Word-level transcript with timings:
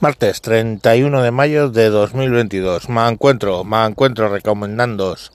Martes 0.00 0.40
31 0.40 1.22
de 1.22 1.30
mayo 1.30 1.68
de 1.68 1.90
2022. 1.90 2.88
Me 2.88 3.06
encuentro, 3.06 3.64
me 3.64 3.84
encuentro 3.84 4.30
recomendándoos 4.30 5.30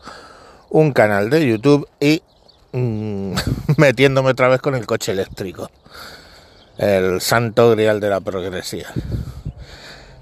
un 0.72 0.92
canal 0.92 1.30
de 1.30 1.48
YouTube 1.48 1.88
y 2.00 2.24
mmm, 2.72 3.36
metiéndome 3.78 4.32
otra 4.32 4.48
vez 4.48 4.62
con 4.62 4.74
el 4.74 4.88
coche 4.88 5.12
eléctrico. 5.12 5.70
El 6.80 7.22
santo 7.22 7.70
grial 7.70 8.00
de 8.00 8.10
la 8.10 8.22
progresía. 8.22 8.92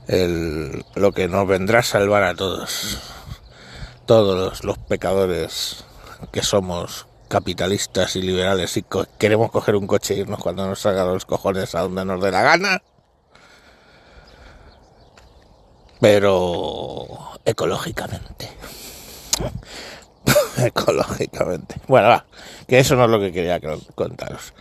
El, 0.09 0.83
lo 0.95 1.13
que 1.13 1.29
nos 1.29 1.47
vendrá 1.47 1.79
a 1.79 1.83
salvar 1.83 2.23
a 2.23 2.35
todos. 2.35 2.99
Todos 4.05 4.65
los 4.65 4.77
pecadores 4.77 5.85
que 6.33 6.43
somos 6.43 7.07
capitalistas 7.29 8.17
y 8.17 8.21
liberales 8.21 8.75
y 8.75 8.83
queremos 9.17 9.51
coger 9.51 9.77
un 9.77 9.87
coche 9.87 10.15
e 10.15 10.17
irnos 10.17 10.41
cuando 10.41 10.67
nos 10.67 10.81
salga 10.81 11.05
los 11.05 11.23
cojones 11.23 11.75
a 11.75 11.79
donde 11.79 12.03
nos 12.03 12.21
dé 12.21 12.29
la 12.29 12.41
gana 12.41 12.81
pero 16.03 17.07
ecológicamente. 17.45 18.49
ecológicamente. 20.57 21.75
Bueno, 21.87 22.09
va, 22.09 22.25
que 22.67 22.79
eso 22.79 22.97
no 22.97 23.05
es 23.05 23.09
lo 23.09 23.21
que 23.21 23.31
quería 23.31 23.61
contaros. 23.95 24.53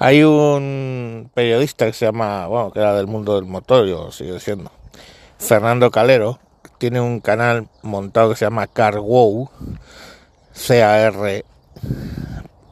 Hay 0.00 0.24
un 0.24 1.30
periodista 1.32 1.86
que 1.86 1.92
se 1.92 2.06
llama, 2.06 2.48
bueno, 2.48 2.72
que 2.72 2.80
era 2.80 2.96
del 2.96 3.06
mundo 3.06 3.36
del 3.36 3.44
motor, 3.44 3.86
yo 3.86 4.10
sigo 4.10 4.40
siendo, 4.40 4.72
Fernando 5.38 5.92
Calero, 5.92 6.40
tiene 6.78 7.00
un 7.00 7.20
canal 7.20 7.68
montado 7.82 8.30
que 8.30 8.36
se 8.36 8.46
llama 8.46 8.66
CarWow, 8.66 9.50
C-A-R 10.52 11.44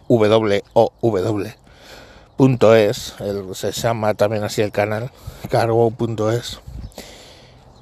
W 0.09 0.65
es, 2.75 3.15
se 3.53 3.71
llama 3.71 4.15
también 4.15 4.43
así 4.43 4.63
el 4.63 4.73
canal, 4.73 5.13
carwow.es 5.49 6.61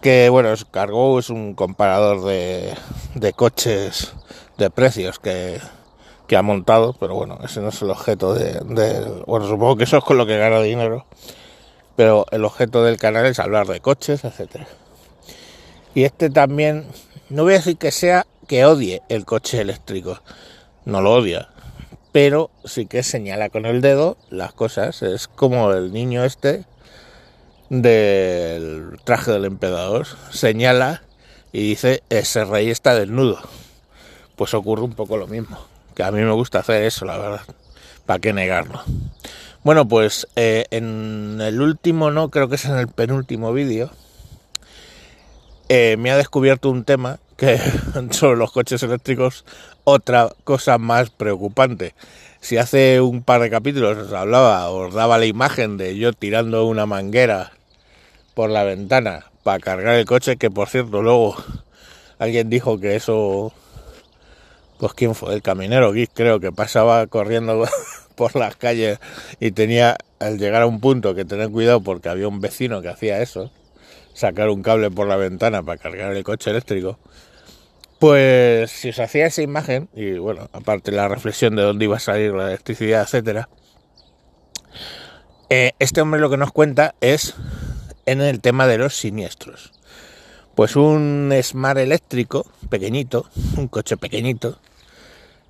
que 0.04 0.28
bueno, 0.28 0.52
es 0.52 0.66
Cargo 0.66 1.18
es 1.18 1.30
un 1.30 1.54
comparador 1.54 2.26
de, 2.26 2.74
de 3.14 3.32
coches 3.32 4.12
de 4.58 4.68
precios 4.68 5.18
que, 5.18 5.62
que, 6.26 6.36
ha 6.36 6.42
montado, 6.42 6.92
pero 7.00 7.14
bueno, 7.14 7.38
ese 7.42 7.62
no 7.62 7.70
es 7.70 7.80
el 7.80 7.88
objeto 7.88 8.34
de, 8.34 8.60
Bueno, 9.26 9.48
supongo 9.48 9.78
que 9.78 9.84
eso 9.84 9.96
es 9.96 10.04
con 10.04 10.18
lo 10.18 10.26
que 10.26 10.36
gana 10.36 10.60
dinero, 10.60 11.06
pero 11.96 12.26
el 12.32 12.44
objeto 12.44 12.84
del 12.84 12.98
canal 12.98 13.24
es 13.24 13.38
hablar 13.38 13.66
de 13.66 13.80
coches, 13.80 14.24
etcétera. 14.24 14.66
Y 15.94 16.04
este 16.04 16.28
también, 16.28 16.84
no 17.30 17.44
voy 17.44 17.54
a 17.54 17.56
decir 17.56 17.78
que 17.78 17.90
sea 17.90 18.26
que 18.46 18.66
odie 18.66 19.00
el 19.08 19.24
coche 19.24 19.62
eléctrico, 19.62 20.20
no 20.84 21.00
lo 21.00 21.14
odia, 21.14 21.48
pero 22.12 22.50
sí 22.66 22.84
que 22.84 23.02
señala 23.02 23.48
con 23.48 23.64
el 23.64 23.80
dedo 23.80 24.18
las 24.28 24.52
cosas, 24.52 25.00
es 25.00 25.28
como 25.28 25.72
el 25.72 25.94
niño 25.94 26.24
este 26.24 26.66
del 27.68 28.98
traje 29.04 29.32
del 29.32 29.44
emperador 29.44 30.06
señala 30.30 31.02
y 31.52 31.68
dice 31.68 32.02
ese 32.10 32.44
rey 32.44 32.70
está 32.70 32.94
desnudo. 32.94 33.38
Pues 34.36 34.54
ocurre 34.54 34.82
un 34.82 34.94
poco 34.94 35.16
lo 35.16 35.26
mismo. 35.26 35.58
Que 35.94 36.02
a 36.02 36.10
mí 36.10 36.20
me 36.20 36.32
gusta 36.32 36.58
hacer 36.58 36.82
eso, 36.82 37.04
la 37.04 37.16
verdad. 37.16 37.42
¿Para 38.06 38.18
qué 38.18 38.32
negarlo? 38.32 38.82
Bueno, 39.62 39.88
pues 39.88 40.26
eh, 40.36 40.66
en 40.70 41.40
el 41.40 41.60
último, 41.60 42.10
no, 42.10 42.30
creo 42.30 42.48
que 42.48 42.56
es 42.56 42.64
en 42.66 42.76
el 42.76 42.88
penúltimo 42.88 43.52
vídeo, 43.52 43.90
eh, 45.68 45.96
me 45.98 46.10
ha 46.10 46.16
descubierto 46.16 46.68
un 46.68 46.84
tema 46.84 47.18
que 47.36 47.58
sobre 48.10 48.38
los 48.38 48.52
coches 48.52 48.82
eléctricos, 48.82 49.44
otra 49.84 50.30
cosa 50.44 50.78
más 50.78 51.10
preocupante. 51.10 51.94
Si 52.40 52.56
hace 52.56 53.00
un 53.00 53.22
par 53.22 53.40
de 53.40 53.50
capítulos 53.50 53.96
os 53.96 54.12
hablaba, 54.12 54.68
os 54.70 54.92
daba 54.92 55.18
la 55.18 55.26
imagen 55.26 55.76
de 55.76 55.96
yo 55.96 56.12
tirando 56.12 56.66
una 56.66 56.86
manguera 56.86 57.52
por 58.34 58.50
la 58.50 58.64
ventana 58.64 59.26
para 59.42 59.60
cargar 59.60 59.94
el 59.94 60.04
coche, 60.04 60.36
que 60.36 60.50
por 60.50 60.68
cierto 60.68 61.02
luego 61.02 61.36
alguien 62.18 62.50
dijo 62.50 62.78
que 62.78 62.96
eso, 62.96 63.52
pues 64.78 64.92
quién 64.94 65.14
fue, 65.14 65.34
el 65.34 65.42
caminero 65.42 65.92
Geek 65.92 66.10
creo 66.12 66.40
que 66.40 66.52
pasaba 66.52 67.06
corriendo 67.06 67.66
por 68.14 68.36
las 68.36 68.56
calles 68.56 68.98
y 69.40 69.52
tenía 69.52 69.96
al 70.18 70.38
llegar 70.38 70.62
a 70.62 70.66
un 70.66 70.80
punto 70.80 71.14
que 71.14 71.24
tener 71.24 71.50
cuidado 71.50 71.80
porque 71.80 72.08
había 72.08 72.28
un 72.28 72.40
vecino 72.40 72.82
que 72.82 72.88
hacía 72.88 73.22
eso, 73.22 73.50
sacar 74.14 74.48
un 74.50 74.62
cable 74.62 74.90
por 74.90 75.06
la 75.06 75.16
ventana 75.16 75.62
para 75.62 75.78
cargar 75.78 76.14
el 76.14 76.24
coche 76.24 76.50
eléctrico. 76.50 76.98
Pues 77.98 78.70
si 78.70 78.90
os 78.90 78.98
hacía 78.98 79.26
esa 79.26 79.42
imagen, 79.42 79.88
y 79.94 80.18
bueno, 80.18 80.48
aparte 80.52 80.92
la 80.92 81.08
reflexión 81.08 81.56
de 81.56 81.62
dónde 81.62 81.84
iba 81.84 81.96
a 81.96 82.00
salir 82.00 82.32
la 82.32 82.48
electricidad, 82.48 83.02
etcétera, 83.02 83.48
eh, 85.50 85.72
este 85.78 86.00
hombre 86.00 86.20
lo 86.20 86.30
que 86.30 86.36
nos 86.36 86.52
cuenta 86.52 86.94
es 87.00 87.34
en 88.06 88.20
el 88.20 88.40
tema 88.40 88.66
de 88.66 88.78
los 88.78 88.96
siniestros. 88.96 89.72
Pues 90.54 90.76
un 90.76 91.32
Smart 91.42 91.78
eléctrico 91.78 92.46
pequeñito, 92.68 93.28
un 93.56 93.68
coche 93.68 93.96
pequeñito, 93.96 94.58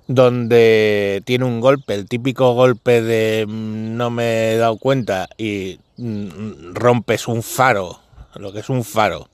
donde 0.07 1.21
tiene 1.25 1.45
un 1.45 1.59
golpe, 1.59 1.95
el 1.95 2.07
típico 2.07 2.53
golpe 2.53 3.01
de 3.01 3.45
mm, 3.47 3.97
no 3.97 4.09
me 4.09 4.53
he 4.53 4.57
dado 4.57 4.77
cuenta 4.77 5.29
y 5.37 5.79
mm, 5.97 6.73
rompes 6.73 7.27
un 7.27 7.43
faro, 7.43 7.99
lo 8.35 8.51
que 8.53 8.59
es 8.59 8.69
un 8.69 8.83
faro, 8.83 9.29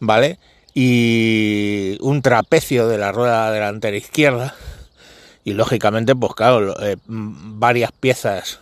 ¿vale? 0.00 0.38
Y 0.74 1.98
un 2.00 2.22
trapecio 2.22 2.86
de 2.88 2.98
la 2.98 3.12
rueda 3.12 3.50
delantera 3.50 3.96
izquierda. 3.96 4.54
Y 5.44 5.54
lógicamente 5.54 6.14
pues 6.14 6.34
claro, 6.34 6.74
eh, 6.82 6.96
varias 7.06 7.92
piezas 7.92 8.60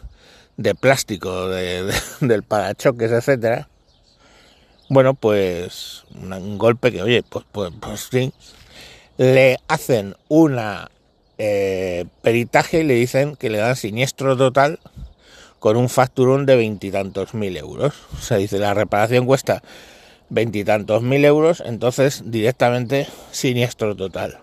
de 0.57 0.75
plástico 0.75 1.49
de, 1.49 1.93
del 2.21 2.43
parachoques, 2.43 3.11
etcétera, 3.13 3.69
bueno, 4.89 5.15
pues 5.15 6.05
un 6.15 6.57
golpe 6.59 6.91
que, 6.91 7.03
oye, 7.03 7.23
pues, 7.23 7.45
pues, 7.53 7.73
pues 7.79 8.09
sí, 8.11 8.33
le 9.19 9.59
hacen 9.69 10.17
una 10.29 10.91
eh, 11.37 12.07
peritaje 12.23 12.81
y 12.81 12.85
le 12.85 12.95
dicen 12.95 13.37
que 13.37 13.51
le 13.51 13.59
dan 13.59 13.77
siniestro 13.77 14.37
total 14.37 14.81
con 15.59 15.77
un 15.77 15.89
facturón 15.89 16.47
de 16.47 16.57
veintitantos 16.57 17.35
mil 17.35 17.57
euros. 17.57 17.95
O 18.17 18.21
sea, 18.21 18.39
dice, 18.39 18.59
la 18.59 18.75
reparación 18.75 19.27
cuesta 19.27 19.63
veintitantos 20.31 21.03
mil 21.03 21.25
euros, 21.25 21.63
entonces 21.65 22.23
directamente 22.27 23.07
siniestro 23.31 23.97
total. 23.97 24.39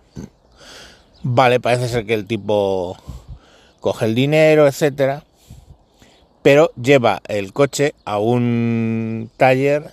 Vale, 1.22 1.60
parece 1.60 1.88
ser 1.88 2.06
que 2.06 2.14
el 2.14 2.26
tipo 2.26 2.98
coge 3.80 4.06
el 4.06 4.16
dinero, 4.16 4.68
etcétera, 4.68 5.24
pero 6.42 6.72
lleva 6.82 7.22
el 7.28 7.54
coche 7.54 7.96
a 8.06 8.20
un 8.20 9.32
taller 9.38 9.92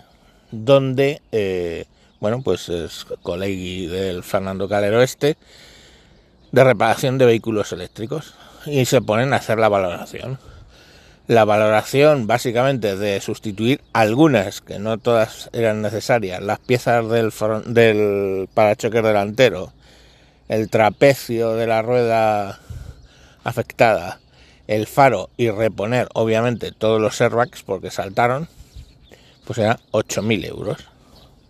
donde, 0.50 1.22
eh, 1.32 1.86
bueno, 2.20 2.42
pues 2.42 2.68
es 2.68 3.06
colegui 3.22 3.86
del 3.86 4.22
Fernando 4.22 4.68
Calero 4.68 5.00
Este, 5.00 5.36
de 6.52 6.64
reparación 6.64 7.16
de 7.16 7.24
vehículos 7.24 7.72
eléctricos, 7.72 8.34
y 8.66 8.84
se 8.84 9.00
ponen 9.00 9.32
a 9.32 9.36
hacer 9.36 9.58
la 9.58 9.70
valoración. 9.70 10.38
La 11.28 11.44
valoración 11.44 12.26
básicamente 12.26 12.96
de 12.96 13.20
sustituir 13.20 13.80
algunas, 13.92 14.60
que 14.60 14.78
no 14.78 14.98
todas 14.98 15.50
eran 15.52 15.80
necesarias, 15.80 16.42
las 16.42 16.58
piezas 16.58 17.08
del, 17.08 17.32
del 17.66 18.48
parachoque 18.52 19.02
delantero, 19.02 19.72
el 20.48 20.68
trapecio 20.68 21.54
de 21.54 21.66
la 21.66 21.80
rueda 21.82 22.58
afectada, 23.44 24.20
el 24.66 24.86
faro 24.86 25.30
y 25.36 25.50
reponer 25.50 26.08
obviamente 26.14 26.72
todos 26.72 27.00
los 27.00 27.20
airbags 27.20 27.62
porque 27.62 27.90
saltaron, 27.90 28.48
pues 29.44 29.58
era 29.58 29.78
8.000 29.92 30.46
euros. 30.46 30.78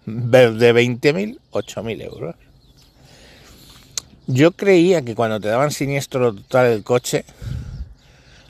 De 0.04 0.74
20.000, 0.74 1.38
8.000 1.52 2.02
euros. 2.02 2.34
Yo 4.26 4.52
creía 4.52 5.02
que 5.02 5.14
cuando 5.14 5.40
te 5.40 5.48
daban 5.48 5.70
siniestro 5.70 6.34
total 6.34 6.66
el 6.66 6.82
coche, 6.82 7.24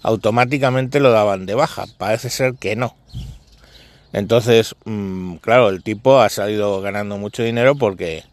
automáticamente 0.03 1.01
lo 1.01 1.11
daban 1.11 1.47
de 1.47 1.55
baja. 1.55 1.85
Parece 1.99 2.31
ser 2.31 2.55
que 2.55 2.77
no. 2.77 2.97
Entonces, 4.13 4.75
mm, 4.85 5.37
claro, 5.37 5.71
el 5.71 5.83
tipo 5.83 6.21
ha 6.21 6.29
salido 6.29 6.81
ganando 6.81 7.17
mucho 7.17 7.43
dinero 7.43 7.75
porque 7.75 8.25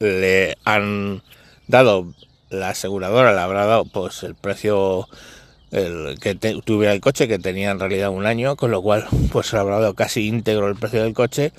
le 0.00 0.56
han 0.64 1.22
dado, 1.68 2.12
la 2.48 2.70
aseguradora 2.70 3.32
le 3.32 3.40
habrá 3.40 3.66
dado 3.66 3.84
pues 3.84 4.22
el 4.22 4.34
precio 4.34 5.08
el 5.70 6.18
que 6.20 6.34
tuviera 6.34 6.92
el 6.92 7.00
coche, 7.00 7.28
que 7.28 7.38
tenía 7.38 7.70
en 7.70 7.78
realidad 7.78 8.10
un 8.10 8.26
año, 8.26 8.56
con 8.56 8.70
lo 8.70 8.82
cual 8.82 9.06
pues 9.32 9.48
se 9.48 9.56
ha 9.56 9.64
dado 9.64 9.94
casi 9.94 10.26
íntegro 10.26 10.68
el 10.68 10.76
precio 10.76 11.02
del 11.02 11.14
coche 11.14 11.52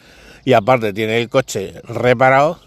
y 0.44 0.54
aparte 0.54 0.94
tiene 0.94 1.22
el 1.22 1.30
coche 1.30 1.76
reparado 1.84 2.60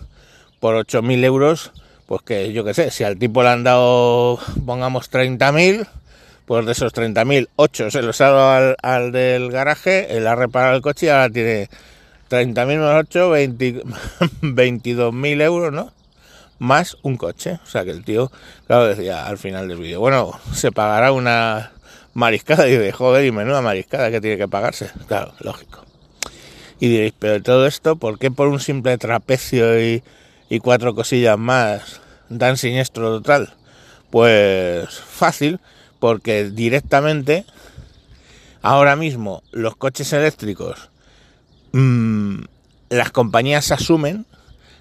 por 0.61 0.77
8.000 0.77 1.25
euros, 1.25 1.73
pues 2.07 2.23
que 2.23 2.53
yo 2.53 2.65
que 2.65 2.73
sé, 2.73 2.91
si 2.91 3.05
al 3.05 3.19
tipo 3.19 3.43
le 3.43 3.51
han 3.51 3.65
dado, 3.65 4.39
pongamos 4.65 5.11
30.000, 5.11 5.87
pues 6.47 6.67
de 6.67 6.73
esos 6.73 6.93
30.000, 6.93 7.49
8 7.57 7.91
se 7.91 8.03
los 8.03 8.21
ha 8.21 8.31
dado 8.31 8.51
al, 8.51 8.77
al, 8.83 9.13
del 9.13 9.51
garaje, 9.51 10.15
él 10.17 10.27
ha 10.27 10.35
reparado 10.35 10.77
el 10.77 10.83
coche 10.83 11.07
y 11.07 11.09
ahora 11.09 11.31
tiene 11.31 11.71
30.000 12.31 12.67
menos 12.67 12.95
8, 12.95 13.33
22.000 13.33 15.43
euros, 15.43 15.73
¿no? 15.73 15.93
más 16.59 16.97
un 17.03 17.17
coche. 17.17 17.59
O 17.63 17.67
sea 17.67 17.85
que 17.85 17.91
el 17.91 18.05
tío, 18.05 18.31
claro, 18.67 18.87
decía 18.87 19.27
al 19.27 19.39
final 19.39 19.69
del 19.69 19.79
vídeo, 19.79 20.01
bueno, 20.01 20.39
se 20.53 20.73
pagará 20.73 21.13
una 21.13 21.73
mariscada 22.15 22.69
y 22.69 22.77
de 22.77 22.93
joder 22.93 23.25
y 23.25 23.33
menuda 23.33 23.61
mariscada 23.61 24.11
que 24.11 24.21
tiene 24.21 24.37
que 24.37 24.49
pagarse. 24.49 24.91
Claro, 25.07 25.35
lógico. 25.41 25.85
Y 26.81 26.89
diréis, 26.89 27.15
pero 27.19 27.43
todo 27.43 27.67
esto, 27.67 27.97
¿por 27.97 28.19
qué 28.19 28.31
por 28.31 28.49
un 28.49 28.61
simple 28.61 28.99
trapecio 28.99 29.81
y, 29.81 30.03
y 30.49 30.59
cuatro 30.59 30.95
cosillas 30.95 31.39
más 31.39 32.01
dan 32.29 32.57
siniestro 32.57 33.21
total? 33.21 33.55
Pues 34.11 34.91
fácil, 34.91 35.61
porque 36.05 36.51
directamente 36.51 37.47
ahora 38.61 38.95
mismo 38.95 39.43
los 39.53 39.75
coches 39.75 40.13
eléctricos, 40.13 40.91
mmm, 41.73 42.41
las 42.91 43.11
compañías 43.11 43.73
asumen 43.73 44.27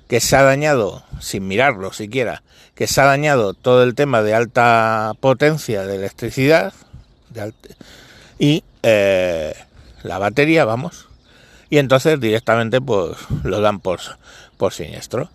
que 0.09 0.19
se 0.19 0.35
ha 0.35 0.43
dañado, 0.43 1.05
sin 1.21 1.47
mirarlo 1.47 1.93
siquiera, 1.93 2.43
que 2.75 2.87
se 2.87 2.99
ha 2.99 3.05
dañado 3.05 3.53
todo 3.53 3.83
el 3.83 3.95
tema 3.95 4.21
de 4.21 4.33
alta 4.33 5.13
potencia 5.21 5.87
de 5.87 5.95
electricidad 5.95 6.73
y 8.37 8.65
eh, 8.81 9.55
la 10.03 10.17
batería, 10.17 10.65
vamos, 10.65 11.07
y 11.69 11.77
entonces 11.77 12.19
directamente 12.19 12.81
pues 12.81 13.15
lo 13.45 13.61
dan 13.61 13.79
por, 13.79 14.01
por 14.57 14.73
siniestro. 14.73 15.29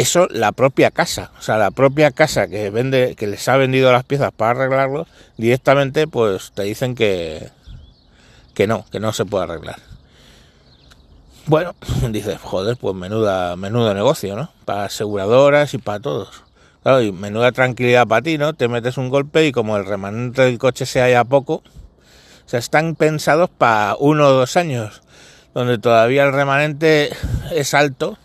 Eso 0.00 0.26
la 0.30 0.52
propia 0.52 0.90
casa, 0.90 1.30
o 1.38 1.42
sea, 1.42 1.58
la 1.58 1.70
propia 1.70 2.10
casa 2.10 2.48
que 2.48 2.70
vende, 2.70 3.16
que 3.16 3.26
les 3.26 3.46
ha 3.48 3.58
vendido 3.58 3.92
las 3.92 4.02
piezas 4.02 4.32
para 4.32 4.52
arreglarlo, 4.52 5.06
directamente 5.36 6.06
pues 6.06 6.52
te 6.52 6.62
dicen 6.62 6.94
que, 6.94 7.50
que 8.54 8.66
no, 8.66 8.86
que 8.90 8.98
no 8.98 9.12
se 9.12 9.26
puede 9.26 9.44
arreglar. 9.44 9.76
Bueno, 11.44 11.74
dices, 12.12 12.38
joder, 12.40 12.78
pues 12.78 12.94
menuda, 12.94 13.56
menudo 13.56 13.92
negocio, 13.92 14.36
¿no? 14.36 14.50
Para 14.64 14.84
aseguradoras 14.84 15.74
y 15.74 15.78
para 15.78 16.00
todos. 16.00 16.44
Claro, 16.82 17.02
y 17.02 17.12
menuda 17.12 17.52
tranquilidad 17.52 18.06
para 18.06 18.22
ti, 18.22 18.38
¿no? 18.38 18.54
Te 18.54 18.68
metes 18.68 18.96
un 18.96 19.10
golpe 19.10 19.46
y 19.46 19.52
como 19.52 19.76
el 19.76 19.84
remanente 19.84 20.40
del 20.40 20.56
coche 20.56 20.86
se 20.86 21.02
haya 21.02 21.24
poco, 21.24 21.56
o 21.56 21.62
sea, 22.46 22.58
están 22.58 22.94
pensados 22.94 23.50
para 23.50 23.96
uno 23.98 24.28
o 24.28 24.32
dos 24.32 24.56
años, 24.56 25.02
donde 25.52 25.76
todavía 25.76 26.24
el 26.24 26.32
remanente 26.32 27.10
es 27.52 27.74
alto 27.74 28.16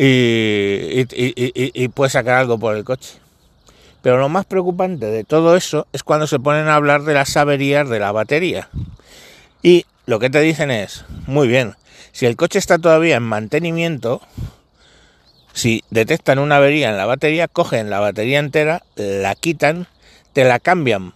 y, 0.00 1.88
puedes 1.88 2.12
sacar 2.12 2.36
algo 2.36 2.58
por 2.58 2.76
el 2.76 2.84
coche. 2.84 3.14
Pero 4.00 4.18
lo 4.18 4.28
más 4.28 4.46
preocupante 4.46 5.06
de 5.06 5.24
todo 5.24 5.56
eso 5.56 5.88
es 5.92 6.04
cuando 6.04 6.28
se 6.28 6.38
ponen 6.38 6.68
a 6.68 6.76
hablar 6.76 7.02
de 7.02 7.14
las 7.14 7.36
averías 7.36 7.88
de 7.88 7.98
la 7.98 8.12
batería. 8.12 8.68
Y 9.62 9.86
lo 10.06 10.20
que 10.20 10.30
te 10.30 10.40
dicen 10.40 10.70
es, 10.70 11.04
muy 11.26 11.48
bien, 11.48 11.74
si 12.12 12.26
el 12.26 12.36
coche 12.36 12.60
está 12.60 12.78
todavía 12.78 13.16
en 13.16 13.24
mantenimiento, 13.24 14.22
si 15.52 15.82
detectan 15.90 16.38
una 16.38 16.56
avería 16.56 16.90
en 16.90 16.96
la 16.96 17.06
batería, 17.06 17.48
cogen 17.48 17.90
la 17.90 17.98
batería 17.98 18.38
entera, 18.38 18.84
la 18.94 19.34
quitan, 19.34 19.88
te 20.32 20.44
la 20.44 20.60
cambian 20.60 21.14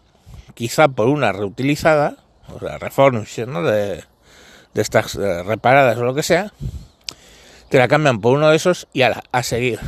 quizá 0.54 0.88
por 0.88 1.08
una 1.08 1.32
reutilizada, 1.32 2.16
o 2.52 2.58
sea, 2.58 2.78
refurnished, 2.78 3.46
¿no? 3.46 3.62
De, 3.62 4.04
de 4.74 4.82
estas 4.82 5.14
eh, 5.14 5.42
reparadas 5.44 5.96
o 5.98 6.04
lo 6.04 6.14
que 6.14 6.22
sea, 6.22 6.52
te 7.72 7.78
la 7.78 7.88
cambian 7.88 8.20
por 8.20 8.36
uno 8.36 8.50
de 8.50 8.56
esos 8.56 8.86
y 8.92 9.00
a, 9.00 9.24
a 9.32 9.42
seguir. 9.42 9.80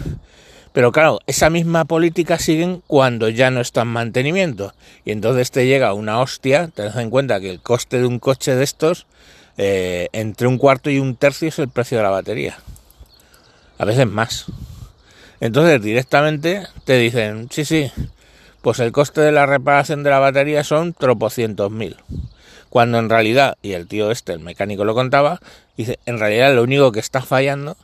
Pero 0.72 0.90
claro, 0.90 1.20
esa 1.26 1.50
misma 1.50 1.84
política 1.84 2.38
siguen 2.38 2.82
cuando 2.86 3.28
ya 3.28 3.50
no 3.50 3.60
está 3.60 3.82
en 3.82 3.88
mantenimiento. 3.88 4.72
Y 5.04 5.12
entonces 5.12 5.50
te 5.50 5.66
llega 5.66 5.92
una 5.92 6.18
hostia, 6.20 6.68
te 6.68 6.84
das 6.84 6.96
en 6.96 7.10
cuenta 7.10 7.40
que 7.40 7.50
el 7.50 7.60
coste 7.60 7.98
de 7.98 8.06
un 8.06 8.20
coche 8.20 8.54
de 8.54 8.64
estos, 8.64 9.06
eh, 9.58 10.08
entre 10.12 10.46
un 10.46 10.56
cuarto 10.56 10.88
y 10.88 10.98
un 10.98 11.14
tercio 11.14 11.48
es 11.48 11.58
el 11.58 11.68
precio 11.68 11.98
de 11.98 12.04
la 12.04 12.08
batería 12.08 12.56
a 13.76 13.84
veces 13.84 14.06
más. 14.06 14.46
Entonces 15.40 15.82
directamente 15.82 16.62
te 16.86 16.96
dicen, 16.96 17.48
sí, 17.50 17.66
sí, 17.66 17.92
pues 18.62 18.78
el 18.78 18.92
coste 18.92 19.20
de 19.20 19.30
la 19.30 19.44
reparación 19.44 20.02
de 20.02 20.08
la 20.08 20.20
batería 20.20 20.64
son 20.64 20.94
tropocientos 20.94 21.70
mil. 21.70 21.96
Cuando 22.74 22.98
en 22.98 23.08
realidad, 23.08 23.56
y 23.62 23.74
el 23.74 23.86
tío 23.86 24.10
este, 24.10 24.32
el 24.32 24.40
mecánico 24.40 24.84
lo 24.84 24.96
contaba, 24.96 25.38
dice, 25.76 26.00
en 26.06 26.18
realidad 26.18 26.56
lo 26.56 26.64
único 26.64 26.90
que 26.90 26.98
está 26.98 27.22
fallando 27.22 27.76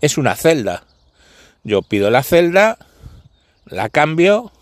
es 0.00 0.18
una 0.18 0.36
celda. 0.36 0.84
Yo 1.64 1.82
pido 1.82 2.08
la 2.10 2.22
celda, 2.22 2.78
la 3.64 3.88
cambio, 3.88 4.52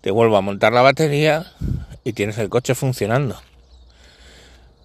te 0.00 0.10
vuelvo 0.10 0.38
a 0.38 0.40
montar 0.40 0.72
la 0.72 0.80
batería 0.80 1.52
y 2.04 2.14
tienes 2.14 2.38
el 2.38 2.48
coche 2.48 2.74
funcionando. 2.74 3.38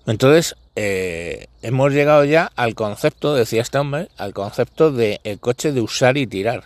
Entonces, 0.07 0.57
eh, 0.75 1.47
hemos 1.61 1.93
llegado 1.93 2.25
ya 2.25 2.51
al 2.57 2.75
concepto, 2.75 3.33
decía 3.33 3.61
este 3.61 3.77
hombre, 3.77 4.09
al 4.17 4.33
concepto 4.33 4.91
de 4.91 5.21
el 5.23 5.39
coche 5.39 5.71
de 5.71 5.79
usar 5.79 6.17
y 6.17 6.27
tirar. 6.27 6.65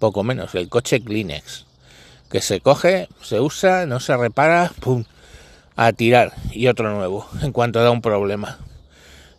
Poco 0.00 0.24
menos, 0.24 0.52
el 0.56 0.68
coche 0.68 1.00
Kleenex. 1.00 1.64
Que 2.28 2.40
se 2.40 2.60
coge, 2.60 3.06
se 3.22 3.38
usa, 3.38 3.86
no 3.86 4.00
se 4.00 4.16
repara, 4.16 4.72
pum, 4.80 5.04
a 5.76 5.92
tirar. 5.92 6.32
Y 6.52 6.68
otro 6.68 6.94
nuevo, 6.94 7.26
en 7.42 7.52
cuanto 7.52 7.82
da 7.82 7.90
un 7.90 8.02
problema. 8.02 8.58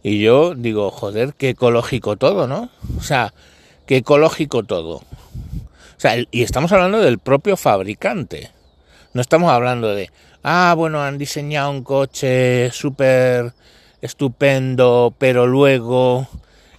Y 0.01 0.19
yo 0.19 0.53
digo, 0.55 0.91
joder, 0.91 1.33
qué 1.33 1.49
ecológico 1.49 2.17
todo, 2.17 2.47
¿no? 2.47 2.69
O 2.97 3.01
sea, 3.01 3.33
qué 3.85 3.97
ecológico 3.97 4.63
todo. 4.63 4.95
O 4.95 5.99
sea, 6.03 6.15
y 6.29 6.41
estamos 6.41 6.71
hablando 6.71 6.99
del 6.99 7.19
propio 7.19 7.55
fabricante. 7.55 8.51
No 9.13 9.21
estamos 9.21 9.51
hablando 9.51 9.93
de, 9.95 10.09
ah, 10.43 10.73
bueno, 10.75 11.01
han 11.01 11.17
diseñado 11.17 11.71
un 11.71 11.83
coche 11.83 12.69
súper 12.71 13.53
estupendo, 14.01 15.13
pero 15.17 15.47
luego 15.47 16.27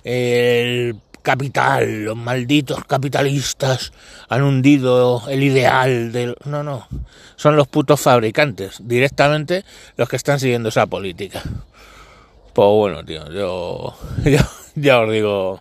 el 0.03 0.97
capital, 1.25 2.05
los 2.05 2.17
malditos 2.17 2.85
capitalistas 2.85 3.93
han 4.29 4.43
hundido 4.43 5.23
el 5.29 5.43
ideal 5.43 6.13
del... 6.13 6.37
No, 6.45 6.63
no, 6.63 6.87
son 7.35 7.57
los 7.57 7.67
putos 7.67 8.01
fabricantes, 8.01 8.77
directamente 8.81 9.65
los 9.97 10.09
que 10.09 10.17
están 10.17 10.39
siguiendo 10.39 10.69
esa 10.69 10.87
política. 10.87 11.43
Pues 12.53 12.69
bueno, 12.69 13.05
tío, 13.05 13.29
yo, 13.33 13.97
yo 14.25 14.39
ya 14.77 15.01
os 15.01 15.11
digo 15.11 15.61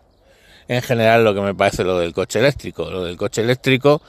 en 0.68 0.82
general 0.82 1.24
lo 1.24 1.34
que 1.34 1.42
me 1.42 1.56
parece 1.56 1.84
lo 1.84 1.98
del 1.98 2.14
coche 2.14 2.40
eléctrico. 2.40 2.92
Lo 2.92 3.04
del 3.04 3.18
coche 3.18 3.42
eléctrico, 3.42 4.02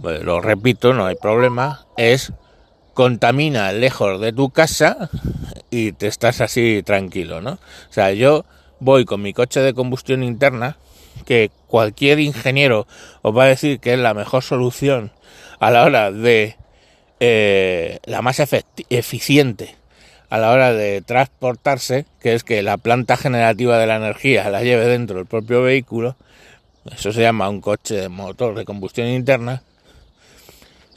pues, 0.00 0.22
lo 0.22 0.40
repito, 0.40 0.94
no 0.94 1.06
hay 1.06 1.16
problema, 1.16 1.86
es 1.96 2.32
contamina 2.94 3.72
lejos 3.72 4.20
de 4.20 4.32
tu 4.32 4.50
casa 4.50 5.10
y 5.70 5.92
te 5.92 6.06
estás 6.06 6.40
así 6.40 6.82
tranquilo, 6.84 7.40
¿no? 7.40 7.52
O 7.52 7.92
sea, 7.92 8.12
yo 8.12 8.44
voy 8.80 9.04
con 9.04 9.22
mi 9.22 9.32
coche 9.32 9.60
de 9.60 9.74
combustión 9.74 10.22
interna, 10.22 10.76
que 11.24 11.50
cualquier 11.66 12.20
ingeniero 12.20 12.86
os 13.22 13.36
va 13.36 13.44
a 13.44 13.48
decir 13.48 13.80
que 13.80 13.94
es 13.94 13.98
la 13.98 14.14
mejor 14.14 14.42
solución 14.42 15.10
a 15.60 15.70
la 15.70 15.84
hora 15.84 16.10
de 16.12 16.56
eh, 17.20 17.98
la 18.04 18.22
más 18.22 18.40
eficiente 18.90 19.76
a 20.30 20.38
la 20.38 20.50
hora 20.50 20.72
de 20.72 21.00
transportarse, 21.00 22.04
que 22.20 22.34
es 22.34 22.44
que 22.44 22.62
la 22.62 22.76
planta 22.76 23.16
generativa 23.16 23.78
de 23.78 23.86
la 23.86 23.96
energía 23.96 24.50
la 24.50 24.62
lleve 24.62 24.86
dentro 24.86 25.16
del 25.16 25.26
propio 25.26 25.62
vehículo, 25.62 26.16
eso 26.92 27.12
se 27.12 27.22
llama 27.22 27.48
un 27.48 27.60
coche 27.60 27.94
de 27.94 28.08
motor 28.08 28.54
de 28.54 28.64
combustión 28.64 29.08
interna, 29.08 29.62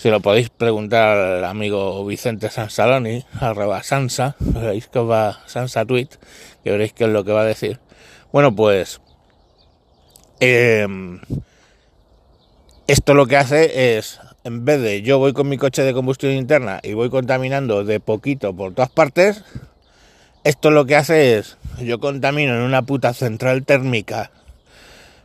si 0.01 0.10
lo 0.10 0.20
podéis 0.20 0.50
preguntar 0.50 1.15
al 1.15 1.46
amigo 1.46 2.03
Vicente 2.03 2.50
Sansaloni, 2.50 3.24
arroba 3.39 3.84
Sansa, 3.84 4.36
veréis 4.39 4.88
que 4.88 4.98
va 4.98 5.43
Sansa 5.46 5.86
Tweet, 5.86 6.08
que 6.63 6.72
veréis 6.72 6.91
qué 6.93 7.03
es 7.03 7.12
lo 7.12 7.24
que 7.24 7.31
va 7.31 7.41
a 7.41 7.46
decir. 7.46 7.79
Bueno, 8.34 8.55
pues 8.55 9.00
eh, 10.39 10.88
esto 12.88 13.13
lo 13.13 13.27
que 13.27 13.38
hace 13.38 13.96
es, 13.96 14.20
en 14.43 14.65
vez 14.65 14.81
de 14.81 15.03
yo 15.03 15.20
voy 15.20 15.34
con 15.34 15.48
mi 15.48 15.58
coche 15.58 15.84
de 15.84 15.93
combustión 15.93 16.31
interna 16.31 16.79
y 16.81 16.93
voy 16.93 17.12
contaminando 17.12 17.84
de 17.84 18.00
poquito 18.00 18.55
por 18.55 18.74
todas 18.74 18.89
partes, 18.89 19.43
esto 20.43 20.72
lo 20.72 20.88
que 20.88 20.96
hace 20.96 21.38
es, 21.38 21.60
yo 21.79 22.00
contamino 22.00 22.55
en 22.55 22.62
una 22.62 22.81
puta 22.81 23.13
central 23.13 23.65
térmica 23.65 24.31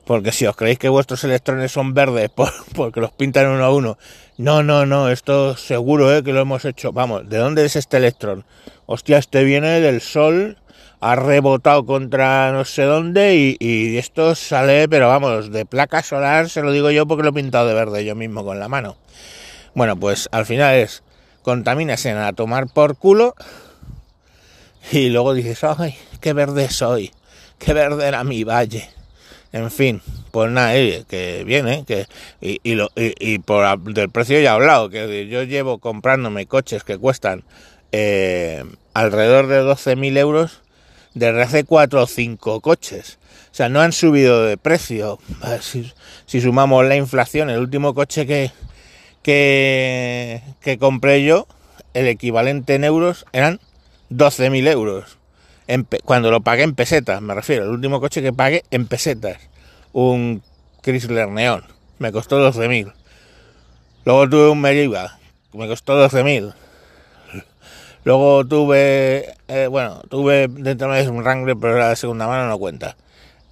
porque 0.07 0.31
si 0.31 0.47
os 0.47 0.55
creéis 0.55 0.79
que 0.79 0.89
vuestros 0.89 1.25
electrones 1.25 1.73
son 1.73 1.93
verdes 1.93 2.31
por, 2.31 2.53
porque 2.75 3.01
los 3.01 3.11
pintan 3.11 3.49
uno 3.49 3.65
a 3.65 3.75
uno, 3.75 3.99
no, 4.39 4.63
no, 4.63 4.87
no, 4.87 5.11
esto 5.11 5.57
seguro 5.57 6.17
¿eh? 6.17 6.23
que 6.23 6.33
lo 6.33 6.41
hemos 6.41 6.65
hecho. 6.65 6.93
Vamos, 6.93 7.29
¿de 7.29 7.39
dónde 7.39 7.65
es 7.65 7.75
este 7.75 7.97
electrón? 7.97 8.45
Hostia, 8.87 9.19
este 9.19 9.43
viene 9.43 9.81
del 9.81 10.01
sol, 10.01 10.59
ha 11.01 11.17
rebotado 11.17 11.85
contra 11.85 12.53
no 12.53 12.65
sé 12.65 12.85
dónde 12.85 13.35
y, 13.35 13.57
y 13.59 13.97
esto 13.97 14.37
sale, 14.37 14.89
pero 14.89 15.09
vamos, 15.09 15.51
de 15.51 15.67
placa 15.67 16.03
solar, 16.03 16.49
se 16.49 16.63
lo 16.63 16.71
digo 16.71 16.91
yo 16.93 17.07
porque 17.07 17.25
lo 17.25 17.31
he 17.31 17.33
pintado 17.33 17.67
de 17.67 17.75
verde 17.75 18.05
yo 18.05 18.15
mismo 18.15 18.45
con 18.45 18.61
la 18.61 18.69
mano. 18.69 18.97
Bueno, 19.75 19.97
pues 19.97 20.29
al 20.31 20.47
final 20.47 20.77
es, 20.77 21.03
contaminas 21.43 22.07
en 22.07 22.17
a 22.17 22.33
tomar 22.33 22.69
por 22.69 22.97
culo 22.97 23.35
y 24.93 25.09
luego 25.09 25.35
dices, 25.35 25.65
ay, 25.65 25.97
qué 26.21 26.33
verde 26.33 26.71
soy, 26.71 27.11
qué 27.59 27.73
verde 27.73 28.07
era 28.07 28.23
mi 28.23 28.45
valle. 28.45 28.96
En 29.53 29.71
fin, 29.71 30.03
pues 30.33 30.51
nada, 30.51 30.75
que 31.09 31.45
viene, 31.47 31.85
que 31.87 32.07
y, 32.41 32.75
lo, 32.75 32.91
y, 32.97 33.15
y, 33.19 33.39
por 33.39 33.79
del 33.79 34.11
precio 34.11 34.39
ya 34.41 34.51
he 34.51 34.55
hablado, 34.55 34.91
que 34.91 35.29
yo 35.29 35.45
llevo 35.45 35.79
comprándome 35.79 36.47
coches 36.47 36.85
que 36.85 36.99
cuestan 36.99 37.45
eh, 37.93 38.65
alrededor 38.93 39.47
de 39.47 39.63
12.000 39.63 40.19
euros 40.19 40.63
desde 41.15 41.43
hace 41.43 41.65
4 41.65 42.03
o 42.03 42.07
5 42.07 42.61
coches. 42.61 43.19
O 43.51 43.55
sea, 43.57 43.71
no 43.71 43.81
han 43.81 43.93
subido 43.93 44.45
de 44.45 44.59
precio. 44.59 45.19
Si, 45.63 45.91
si 46.27 46.41
sumamos 46.43 46.85
la 46.85 46.97
inflación, 46.97 47.49
el 47.49 47.59
último 47.61 47.95
coche 47.95 48.27
que, 48.27 48.51
que, 49.23 50.43
que 50.61 50.77
compré 50.77 51.25
yo, 51.25 51.47
el 51.95 52.07
equivalente 52.07 52.75
en 52.75 52.85
euros 52.85 53.25
eran 53.33 53.61
12.000 54.11 54.71
euros. 54.71 55.19
Cuando 56.05 56.31
lo 56.31 56.41
pagué 56.41 56.63
en 56.63 56.75
pesetas, 56.75 57.21
me 57.21 57.35
refiero, 57.35 57.65
el 57.65 57.71
último 57.71 58.01
coche 58.01 58.23
que 58.23 58.33
pagué 58.33 58.65
en 58.71 58.87
pesetas, 58.87 59.39
un 59.93 60.43
Chrysler 60.83 61.29
Neon, 61.29 61.65
me 61.99 62.13
costó 62.13 62.41
12.000. 62.41 62.93
Luego 64.05 64.29
tuve 64.29 64.49
un 64.51 64.61
Meriva, 64.61 65.19
me 65.53 65.67
costó 65.67 65.95
12.000. 66.09 66.55
Luego 68.05 68.47
tuve, 68.47 69.35
eh, 69.49 69.67
bueno, 69.67 70.01
tuve 70.09 70.47
dentro 70.49 70.93
de 70.93 71.09
un 71.09 71.25
Wrangler, 71.25 71.57
pero 71.61 71.75
era 71.77 71.89
de 71.89 71.97
segunda 71.97 72.29
mano, 72.29 72.47
no 72.47 72.57
cuenta. 72.57 72.97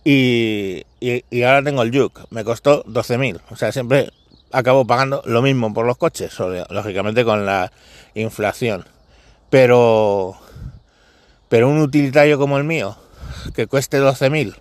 Y, 0.05 0.85
y, 1.01 1.43
ahora 1.43 1.65
tengo 1.65 1.83
el 1.83 1.97
Juke, 1.97 2.21
me 2.31 2.45
costó 2.45 2.85
12.000. 2.85 3.41
O 3.51 3.57
sea, 3.57 3.73
siempre 3.73 4.13
acabo 4.53 4.87
pagando 4.87 5.23
lo 5.25 5.43
mismo 5.43 5.75
por 5.75 5.87
los 5.87 5.97
coches, 5.97 6.39
lógicamente 6.71 7.25
con 7.25 7.47
la 7.47 7.73
inflación. 8.15 8.85
Pero, 9.51 10.37
pero 11.55 11.69
un 11.69 11.79
utilitario 11.79 12.37
como 12.37 12.59
el 12.59 12.65
mío, 12.65 12.97
que 13.55 13.69
cueste 13.69 14.01
12.000, 14.01 14.57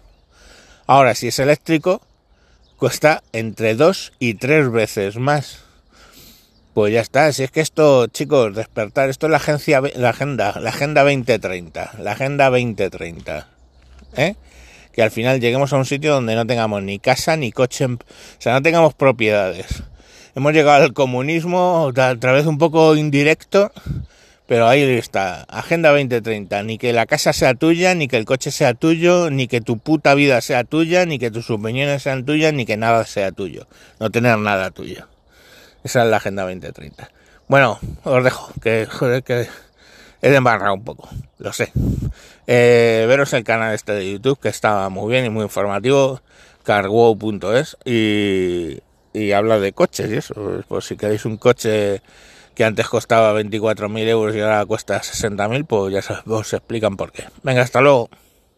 ahora 0.86 1.16
si 1.16 1.30
es 1.30 1.40
eléctrico, 1.40 2.04
cuesta 2.78 3.24
entre 3.34 3.74
dos 3.74 4.14
y 4.20 4.36
tres 4.36 4.72
veces 4.72 5.16
más. 5.16 5.62
Pues 6.76 6.94
ya 6.94 7.02
está, 7.02 7.34
si 7.34 7.42
es 7.42 7.50
que 7.50 7.62
esto, 7.62 8.06
chicos, 8.06 8.56
despertar, 8.56 9.10
esto 9.10 9.26
es 9.26 9.32
la 9.32 9.38
agencia, 9.38 9.82
la 9.96 10.10
agenda, 10.10 10.60
la 10.60 10.70
agenda 10.70 11.02
2030, 11.02 11.94
la 11.98 12.12
agenda 12.12 12.52
2030, 12.52 13.48
¿eh? 14.16 14.36
Que 14.92 15.02
al 15.02 15.10
final 15.10 15.40
lleguemos 15.40 15.74
a 15.74 15.78
un 15.78 15.86
sitio 15.86 16.14
donde 16.14 16.36
no 16.36 16.46
tengamos 16.46 16.84
ni 16.84 17.00
casa 17.00 17.36
ni 17.36 17.52
coche, 17.52 17.86
o 17.86 17.98
sea, 18.38 18.54
no 18.54 18.62
tengamos 18.62 18.94
propiedades. 18.94 19.82
Hemos 20.36 20.54
llegado 20.54 20.84
al 20.84 20.94
comunismo 20.94 21.92
a 21.96 22.16
través 22.20 22.46
un 22.46 22.60
poco 22.60 22.96
indirecto, 22.96 23.72
pero 24.46 24.68
ahí 24.68 24.84
está, 24.84 25.44
Agenda 25.44 25.92
2030, 25.92 26.64
ni 26.64 26.78
que 26.78 26.92
la 26.92 27.06
casa 27.06 27.32
sea 27.32 27.54
tuya, 27.54 27.96
ni 27.96 28.08
que 28.08 28.18
el 28.18 28.26
coche 28.26 28.52
sea 28.52 28.74
tuyo, 28.74 29.30
ni 29.30 29.48
que 29.48 29.62
tu 29.62 29.78
puta 29.78 30.14
vida 30.16 30.42
sea 30.42 30.64
tuya, 30.66 31.06
ni 31.06 31.18
que 31.18 31.32
tus 31.32 31.50
opiniones 31.50 32.04
sean 32.04 32.26
tuyas, 32.26 32.54
ni 32.54 32.66
que 32.66 32.76
nada 32.76 33.06
sea 33.06 33.32
tuyo. 33.32 33.68
No 34.00 34.10
tener 34.10 34.38
nada 34.38 34.70
tuyo. 34.72 35.08
Esa 35.84 36.04
es 36.04 36.10
la 36.10 36.18
Agenda 36.18 36.44
2030. 36.44 37.10
Bueno, 37.48 37.80
os 38.04 38.24
dejo, 38.24 38.52
que 38.62 38.86
joder, 38.86 39.24
que 39.24 39.48
he 40.22 40.38
un 40.38 40.84
poco, 40.84 41.10
lo 41.38 41.54
sé. 41.54 41.72
Eh, 42.48 43.06
veros 43.08 43.32
el 43.34 43.44
canal 43.44 43.74
este 43.74 43.94
de 43.94 44.12
YouTube, 44.12 44.40
que 44.40 44.50
está 44.50 44.90
muy 44.90 45.12
bien 45.12 45.26
y 45.26 45.30
muy 45.30 45.44
informativo, 45.44 46.22
carwow.es, 46.64 47.78
y, 47.86 48.80
y 49.14 49.32
habla 49.32 49.60
de 49.60 49.72
coches 49.74 50.10
y 50.12 50.16
eso. 50.16 50.64
Pues 50.68 50.86
si 50.86 50.98
queréis 50.98 51.26
un 51.26 51.38
coche 51.38 52.02
que 52.56 52.64
antes 52.64 52.88
costaba 52.88 53.34
24.000 53.40 54.08
euros 54.08 54.36
y 54.36 54.40
ahora 54.40 54.66
cuesta 54.66 55.02
60.000, 55.02 55.66
pues 55.66 55.94
ya 55.94 56.22
os 56.26 56.54
explican 56.54 56.98
por 56.98 57.12
qué. 57.12 57.26
Venga, 57.44 57.62
hasta 57.62 57.82
luego. 57.82 58.10